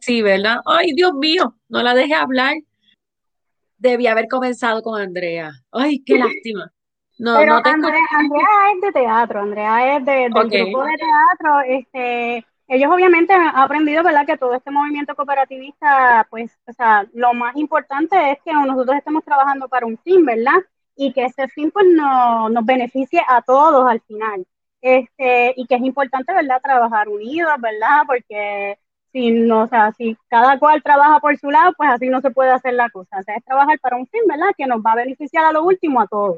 [0.00, 0.60] sí, ¿verdad?
[0.64, 2.54] Ay, Dios mío, no la dejé hablar.
[3.78, 5.52] Debí haber comenzado con Andrea.
[5.72, 6.72] Ay, qué lástima.
[7.18, 8.02] No, Pero no Andrea,
[8.74, 11.60] es de teatro, Andrea es de, del grupo de teatro.
[11.66, 17.32] Este, ellos obviamente han aprendido, ¿verdad?, que todo este movimiento cooperativista, pues, o sea, lo
[17.32, 20.56] más importante es que nosotros estemos trabajando para un fin, ¿verdad?
[20.94, 24.46] Y que ese fin, pues, no, nos beneficie a todos al final.
[24.86, 28.02] Este, y que es importante, ¿verdad?, trabajar unidos, ¿verdad?
[28.06, 28.78] Porque
[29.10, 32.30] si no, o sea, si cada cual trabaja por su lado, pues así no se
[32.30, 33.18] puede hacer la cosa.
[33.18, 35.64] O sea, es trabajar para un fin, ¿verdad?, que nos va a beneficiar a lo
[35.64, 36.36] último a todos.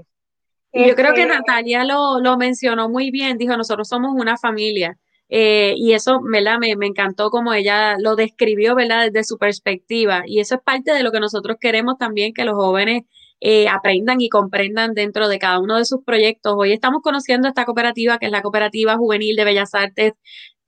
[0.72, 4.96] Yo creo que este, Natalia lo, lo mencionó muy bien, dijo, nosotros somos una familia
[5.28, 6.58] eh, y eso, ¿verdad?
[6.58, 9.10] Me, me, encantó como ella lo describió, ¿verdad?
[9.10, 10.22] Desde su perspectiva.
[10.24, 13.02] Y eso es parte de lo que nosotros queremos también que los jóvenes
[13.40, 16.54] eh, aprendan y comprendan dentro de cada uno de sus proyectos.
[16.56, 20.14] Hoy estamos conociendo esta cooperativa, que es la Cooperativa Juvenil de Bellas Artes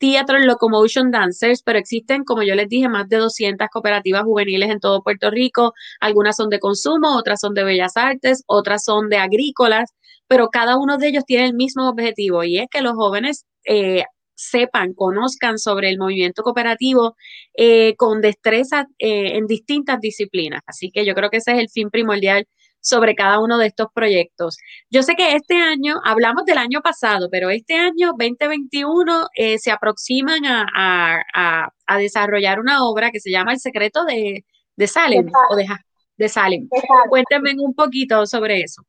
[0.01, 4.81] Teatro Locomotion Dancers, pero existen, como yo les dije, más de 200 cooperativas juveniles en
[4.81, 5.75] todo Puerto Rico.
[6.01, 9.93] Algunas son de consumo, otras son de bellas artes, otras son de agrícolas,
[10.27, 14.05] pero cada uno de ellos tiene el mismo objetivo y es que los jóvenes eh,
[14.35, 17.15] sepan, conozcan sobre el movimiento cooperativo
[17.55, 20.63] eh, con destreza en distintas disciplinas.
[20.67, 22.47] Así que yo creo que ese es el fin primordial
[22.81, 24.57] sobre cada uno de estos proyectos.
[24.91, 29.71] Yo sé que este año, hablamos del año pasado, pero este año 2021 eh, se
[29.71, 34.45] aproximan a, desarrollar una obra que se llama El secreto de,
[34.87, 35.67] Salem, o de,
[36.17, 36.69] de Salem.
[37.09, 38.83] Cuéntenme un poquito sobre eso.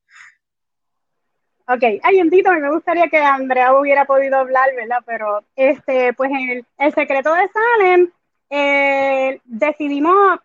[1.73, 4.97] Ok, ay, Tito, me gustaría que Andrea hubiera podido hablar, ¿verdad?
[5.05, 8.11] Pero, este, pues en el, secreto de Salem,
[8.49, 10.39] eh, decidimos,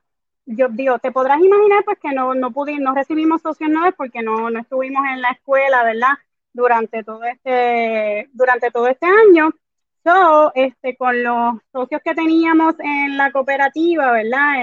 [0.47, 4.23] yo digo, te podrás imaginar, pues que no, no pudimos, no recibimos socios nuevos porque
[4.23, 6.15] no, no estuvimos en la escuela, ¿verdad?
[6.53, 9.51] Durante todo este, durante todo este año.
[10.05, 14.55] So, este, con los socios que teníamos en la cooperativa, ¿verdad?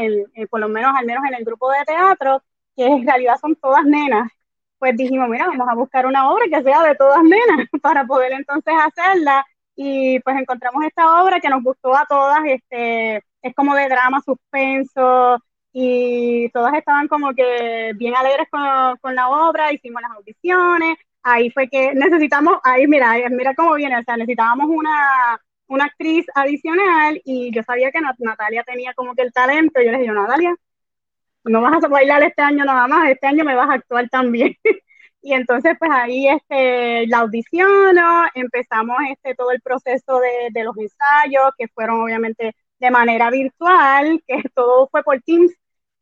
[0.49, 2.41] por lo menos, al menos en el grupo de teatro,
[2.75, 4.31] que en realidad son todas nenas,
[4.79, 8.33] pues dijimos, mira, vamos a buscar una obra que sea de todas nenas para poder
[8.33, 9.45] entonces hacerla.
[9.75, 14.21] Y pues encontramos esta obra que nos gustó a todas, este, es como de drama,
[14.21, 15.39] suspenso,
[15.73, 18.61] y todas estaban como que bien alegres con,
[19.01, 23.97] con la obra, hicimos las audiciones, ahí fue que necesitamos, ahí mira, mira cómo viene,
[23.97, 29.23] o sea, necesitábamos una, una actriz adicional y yo sabía que Natalia tenía como que
[29.23, 30.55] el talento, yo les dije, Natalia,
[31.45, 34.55] no vas a bailar este año nada más, este año me vas a actuar también.
[35.21, 40.77] y entonces pues ahí este, la audiciono, empezamos este, todo el proceso de, de, los
[40.77, 45.53] ensayos, que fueron obviamente de manera virtual, que todo fue por Teams,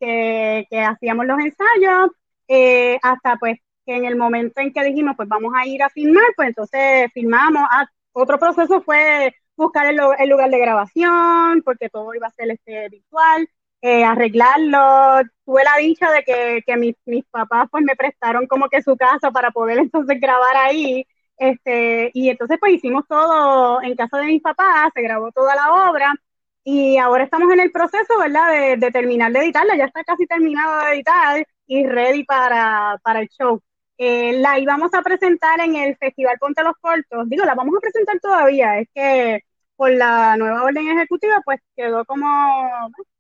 [0.02, 2.12] que, que hacíamos los ensayos,
[2.48, 5.90] eh, hasta pues que en el momento en que dijimos pues vamos a ir a
[5.90, 7.64] filmar, pues entonces filmamos.
[7.72, 12.52] Ah, otro proceso fue buscar el, el, lugar de grabación, porque todo iba a ser
[12.52, 13.48] este, virtual
[13.82, 15.22] eh, arreglarlo.
[15.46, 18.96] Tuve la dicha de que, que mis, mis, papás pues me prestaron como que su
[18.98, 21.06] casa para poder entonces grabar ahí.
[21.38, 25.90] Este, y entonces pues hicimos todo en casa de mis papás, se grabó toda la
[25.90, 26.14] obra
[26.64, 28.52] y ahora estamos en el proceso, ¿verdad?
[28.52, 33.22] De, de terminar de editarla, ya está casi terminado de editar y ready para, para
[33.22, 33.62] el show.
[33.98, 37.82] Eh, la íbamos a presentar en el Festival Ponte los Cortos, digo, la vamos a
[37.82, 39.42] presentar todavía, es que
[39.76, 42.28] por la nueva orden ejecutiva, pues quedó como,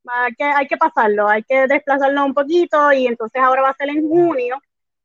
[0.06, 3.76] hay que, hay que pasarlo, hay que desplazarlo un poquito y entonces ahora va a
[3.76, 4.60] ser en junio,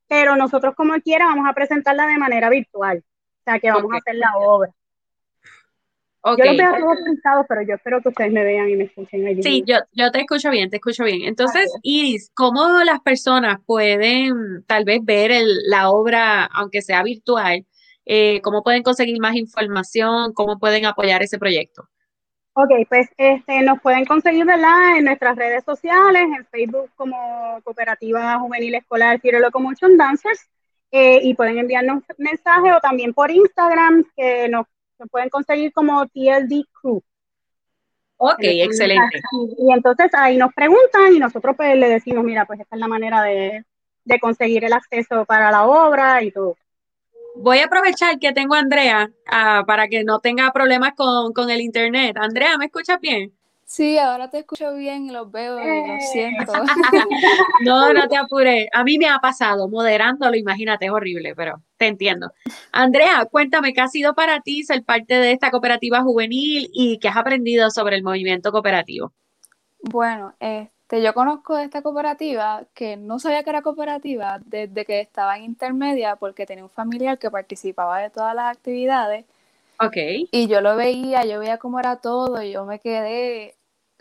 [0.08, 3.98] pero nosotros como quiera vamos a presentarla de manera virtual, o sea que vamos a
[3.98, 4.70] hacer la obra.
[6.38, 9.42] Yo lo veo todos pensados, pero yo espero que ustedes me vean y me escuchen.
[9.42, 11.22] Sí, yo, yo te escucho bien, te escucho bien.
[11.22, 17.64] Entonces, Iris, ¿cómo las personas pueden tal vez ver el, la obra, aunque sea virtual,
[18.08, 21.88] eh, cómo pueden conseguir más información, cómo pueden apoyar ese proyecto.
[22.52, 24.96] Ok, pues este, nos pueden conseguir ¿verdad?
[24.96, 30.48] en nuestras redes sociales, en Facebook como Cooperativa Juvenil Escolar Fire Locomotion Dancers,
[30.92, 34.66] eh, y pueden enviarnos mensajes o también por Instagram, que nos,
[35.10, 37.02] pueden conseguir como TLD Crew.
[38.18, 39.20] Ok, excelente.
[39.58, 42.88] Y entonces ahí nos preguntan y nosotros pues le decimos, mira, pues esta es la
[42.88, 43.64] manera de,
[44.04, 46.56] de conseguir el acceso para la obra y todo
[47.36, 51.60] voy a aprovechar que tengo a Andrea ah, para que no tenga problemas con, el
[51.60, 52.16] internet.
[52.18, 53.35] Andrea, ¿me escuchas bien?
[53.68, 56.52] Sí, ahora te escucho bien y los veo y lo siento.
[57.64, 58.68] no, no te apures.
[58.72, 62.30] A mí me ha pasado moderándolo, imagínate, es horrible, pero te entiendo.
[62.70, 67.08] Andrea, cuéntame, ¿qué ha sido para ti ser parte de esta cooperativa juvenil y qué
[67.08, 69.12] has aprendido sobre el movimiento cooperativo?
[69.80, 75.38] Bueno, este yo conozco esta cooperativa que no sabía que era cooperativa desde que estaba
[75.38, 79.24] en intermedia porque tenía un familiar que participaba de todas las actividades
[79.78, 79.96] Ok.
[80.30, 83.55] Y yo lo veía, yo veía cómo era todo y yo me quedé,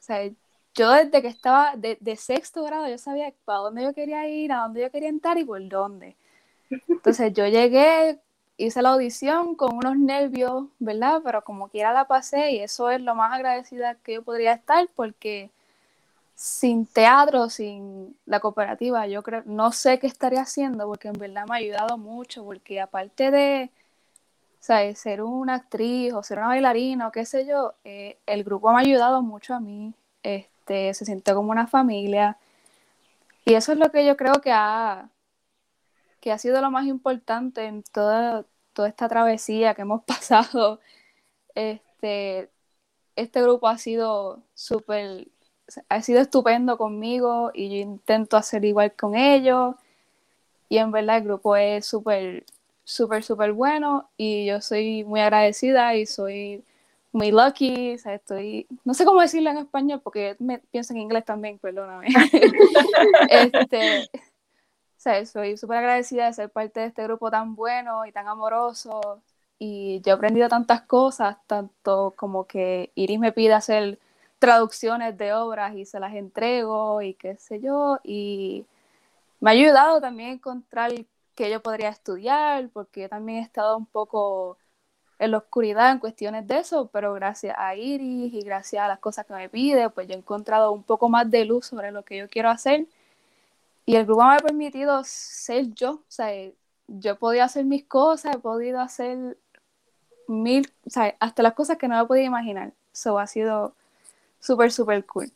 [0.05, 0.29] sea,
[0.75, 4.51] yo desde que estaba de, de sexto grado, yo sabía para dónde yo quería ir,
[4.51, 6.15] a dónde yo quería entrar y por dónde.
[6.89, 8.19] Entonces yo llegué,
[8.57, 11.21] hice la audición con unos nervios, ¿verdad?
[11.23, 14.87] Pero como quiera la pasé y eso es lo más agradecida que yo podría estar
[14.95, 15.51] porque
[16.35, 21.45] sin teatro, sin la cooperativa, yo creo, no sé qué estaría haciendo porque en verdad
[21.47, 23.71] me ha ayudado mucho, porque aparte de
[24.95, 28.77] ser una actriz o ser una bailarina o qué sé yo, eh, el grupo me
[28.77, 32.37] ha ayudado mucho a mí, este, se siente como una familia
[33.45, 35.09] y eso es lo que yo creo que ha,
[36.19, 40.79] que ha sido lo más importante en toda, toda esta travesía que hemos pasado.
[41.55, 42.49] Este,
[43.15, 45.27] este grupo ha sido súper
[45.89, 49.75] ha sido estupendo conmigo y yo intento hacer igual con ellos.
[50.69, 52.45] Y en verdad el grupo es súper,
[52.85, 56.63] súper, súper bueno y yo soy muy agradecida y soy
[57.11, 57.95] muy lucky.
[57.95, 61.59] O sea, estoy, no sé cómo decirlo en español porque me pienso en inglés también,
[61.59, 62.07] perdóname.
[63.29, 68.11] este, o sea, soy súper agradecida de ser parte de este grupo tan bueno y
[68.11, 69.21] tan amoroso.
[69.57, 73.99] Y yo he aprendido tantas cosas, tanto como que Iris me pide hacer
[74.37, 77.99] traducciones de obras y se las entrego y qué sé yo.
[78.03, 78.65] Y
[79.39, 80.91] me ha ayudado también a encontrar
[81.35, 84.57] que yo podría estudiar, porque yo también he estado un poco
[85.19, 88.99] en la oscuridad en cuestiones de eso, pero gracias a Iris y gracias a las
[88.99, 92.03] cosas que me pide, pues yo he encontrado un poco más de luz sobre lo
[92.03, 92.87] que yo quiero hacer.
[93.85, 96.29] Y el grupo me ha permitido ser yo, o sea,
[96.87, 99.37] yo he podido hacer mis cosas, he podido hacer
[100.27, 102.73] mil, o sea, hasta las cosas que no me podía imaginar.
[102.93, 103.75] Eso ha sido
[104.39, 105.31] súper, súper cool.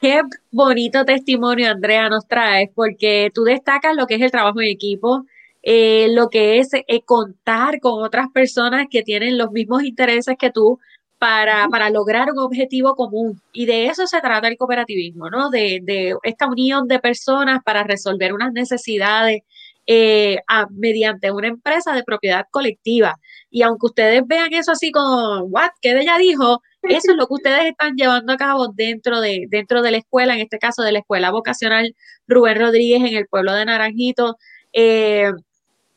[0.00, 4.68] Qué bonito testimonio, Andrea, nos traes, porque tú destacas lo que es el trabajo en
[4.68, 5.24] equipo,
[5.62, 10.50] eh, lo que es eh, contar con otras personas que tienen los mismos intereses que
[10.50, 10.80] tú
[11.18, 13.40] para, para, lograr un objetivo común.
[13.52, 15.50] Y de eso se trata el cooperativismo, ¿no?
[15.50, 19.42] De, de esta unión de personas para resolver unas necesidades
[19.86, 20.38] eh,
[20.70, 23.18] mediante una empresa de propiedad colectiva.
[23.50, 25.70] Y aunque ustedes vean eso así como, ¿what?
[25.80, 26.62] ¿Qué ella dijo?
[26.82, 30.34] Eso es lo que ustedes están llevando a cabo dentro de, dentro de la escuela,
[30.34, 31.94] en este caso de la Escuela Vocacional
[32.26, 34.36] Rubén Rodríguez en el pueblo de Naranjito.
[34.72, 35.30] Eh,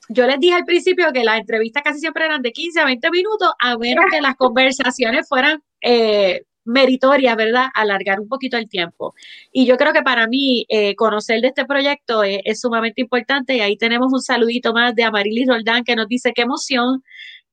[0.10, 3.10] yo les dije al principio que las entrevistas casi siempre eran de 15 a 20
[3.10, 7.68] minutos, a menos que las conversaciones fueran eh, meritorias, ¿verdad?
[7.74, 9.16] Alargar un poquito el tiempo.
[9.52, 13.56] Y yo creo que para mí eh, conocer de este proyecto es, es, sumamente importante
[13.56, 17.04] y ahí tenemos un saludito más de Amarilis Roldán que nos dice qué emoción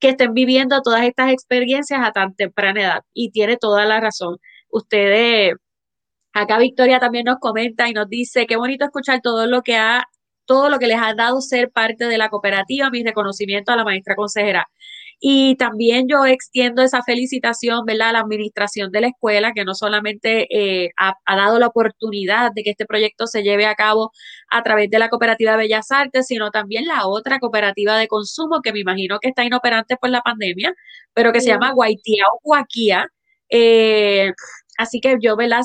[0.03, 3.01] que estén viviendo todas estas experiencias a tan temprana edad.
[3.13, 4.37] Y tiene toda la razón.
[4.69, 5.53] Ustedes,
[6.33, 10.03] acá Victoria también nos comenta y nos dice, qué bonito escuchar todo lo que ha
[10.45, 13.85] todo lo que les ha dado ser parte de la cooperativa, mi reconocimiento a la
[13.85, 14.67] maestra consejera.
[15.25, 19.73] Y también yo extiendo esa felicitación, ¿verdad?, a la administración de la escuela, que no
[19.73, 24.11] solamente eh, ha, dado la oportunidad de que este proyecto se lleve a cabo
[24.49, 28.73] a través de la Cooperativa Bellas Artes, sino también la otra cooperativa de consumo, que
[28.73, 30.73] me imagino que está inoperante por la pandemia,
[31.13, 33.07] pero que se llama Guaitiao Guaquía.
[33.49, 34.33] Eh,
[34.77, 35.61] así que yo, ¿verdad?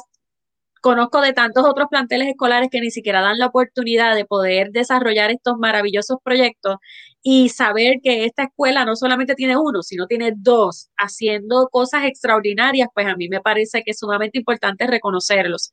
[0.81, 5.31] conozco de tantos otros planteles escolares que ni siquiera dan la oportunidad de poder desarrollar
[5.31, 6.77] estos maravillosos proyectos
[7.23, 12.89] y saber que esta escuela no solamente tiene uno, sino tiene dos haciendo cosas extraordinarias,
[12.95, 15.73] pues a mí me parece que es sumamente importante reconocerlos.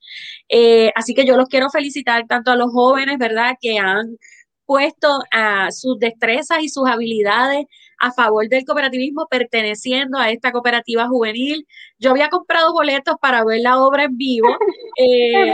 [0.50, 4.18] Eh, así que yo los quiero felicitar tanto a los jóvenes, ¿verdad?, que han
[4.66, 7.66] puesto a sus destrezas y sus habilidades
[8.00, 11.66] a favor del cooperativismo perteneciendo a esta cooperativa juvenil.
[12.00, 14.48] Yo había comprado boletos para ver la obra en vivo.
[14.98, 15.54] Eh,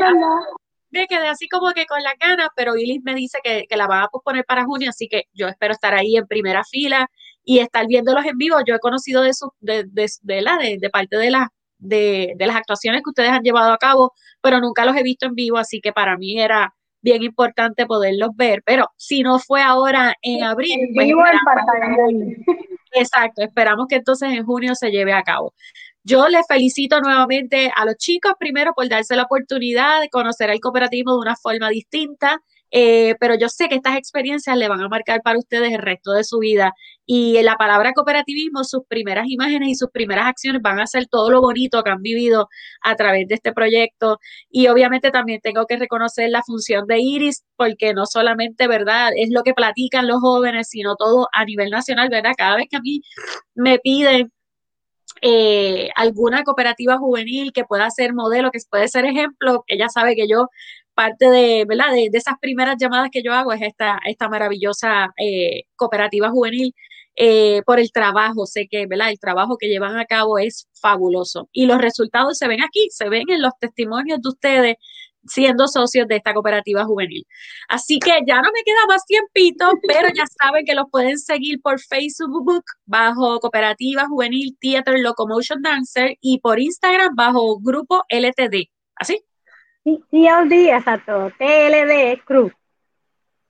[0.92, 4.04] me quedé así como que con la ganas, pero Ilis me dice que, la van
[4.04, 7.10] a posponer para junio, así que yo espero estar ahí en primera fila
[7.44, 8.58] y estar viéndolos en vivo.
[8.66, 12.56] Yo he conocido de, su, de, de, la, de, parte de, la, de, de las
[12.56, 15.82] actuaciones que ustedes han llevado a cabo, pero nunca los he visto en vivo, así
[15.82, 20.90] que para mí era bien importante poderlos ver, pero si no fue ahora en abril,
[20.94, 21.08] pues
[22.94, 25.54] exacto, esperamos que entonces en junio se lleve a cabo.
[26.04, 30.60] Yo les felicito nuevamente a los chicos primero por darse la oportunidad de conocer el
[30.60, 32.40] cooperativismo de una forma distinta,
[32.72, 36.14] eh, pero yo sé que estas experiencias le van a marcar para ustedes el resto
[36.14, 36.74] de su vida.
[37.06, 41.06] Y en la palabra cooperativismo, sus primeras imágenes y sus primeras acciones van a ser
[41.08, 42.48] todo lo bonito que han vivido
[42.82, 44.18] a través de este proyecto.
[44.50, 49.30] Y obviamente también tengo que reconocer la función de Iris, porque no solamente, ¿verdad?, es
[49.32, 52.32] lo que platican los jóvenes, sino todo a nivel nacional, ¿verdad?
[52.38, 53.02] Cada vez que a mí
[53.56, 54.32] me piden
[55.22, 60.28] eh, alguna cooperativa juvenil que pueda ser modelo, que puede ser ejemplo, ella sabe que
[60.28, 60.48] yo
[60.94, 61.92] parte de, ¿verdad?
[61.94, 66.74] De, esas primeras llamadas que yo hago es esta, esta maravillosa eh, cooperativa juvenil
[67.16, 68.46] eh, por el trabajo.
[68.46, 69.10] Sé que, ¿verdad?
[69.12, 71.50] El trabajo que llevan a cabo es fabuloso.
[71.52, 74.76] Y los resultados se ven aquí, se ven en los testimonios de ustedes
[75.26, 77.26] siendo socios de esta cooperativa juvenil.
[77.68, 81.62] Así que ya no me queda más tiempito, pero ya saben que los pueden seguir
[81.62, 88.70] por Facebook bajo Cooperativa Juvenil Theater Locomotion Dancer y por Instagram bajo Grupo LTD.
[88.96, 89.24] ¿Así?
[89.84, 91.32] TLD, exacto.
[91.38, 92.52] TLD Cruz.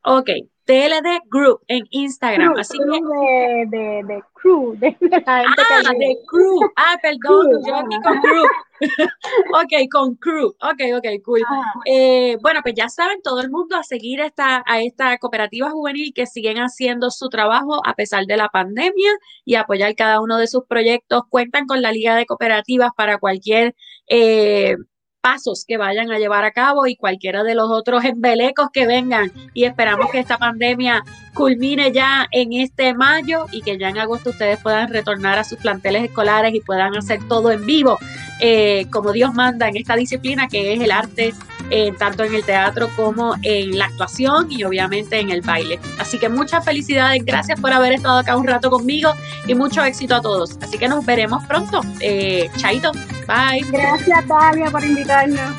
[0.03, 0.29] Ok,
[0.71, 2.55] TLD Group en Instagram.
[2.57, 2.85] así que...
[2.85, 6.59] de, de, de, crew, de, la gente Ah, de crew.
[6.77, 8.45] Ah, perdón, yo aquí con crew.
[9.53, 10.47] ok, con crew.
[10.61, 11.41] Ok, ok, cool.
[11.85, 16.13] Eh, bueno, pues ya saben, todo el mundo a seguir esta, a esta cooperativa juvenil
[16.15, 19.11] que siguen haciendo su trabajo a pesar de la pandemia
[19.43, 21.23] y apoyar cada uno de sus proyectos.
[21.29, 23.75] Cuentan con la Liga de Cooperativas para cualquier
[24.07, 24.77] eh,
[25.21, 29.31] pasos que vayan a llevar a cabo y cualquiera de los otros embelecos que vengan.
[29.53, 31.03] Y esperamos que esta pandemia
[31.33, 35.59] culmine ya en este mayo y que ya en agosto ustedes puedan retornar a sus
[35.59, 37.99] planteles escolares y puedan hacer todo en vivo,
[38.43, 41.33] eh, como Dios manda en esta disciplina que es el arte,
[41.69, 45.79] eh, tanto en el teatro como en la actuación y obviamente en el baile.
[45.99, 49.13] Así que muchas felicidades, gracias por haber estado acá un rato conmigo
[49.47, 50.57] y mucho éxito a todos.
[50.61, 51.81] Así que nos veremos pronto.
[51.99, 52.91] Eh, chaito,
[53.27, 53.63] bye.
[53.71, 55.51] Gracias, Tania, por invitarnos.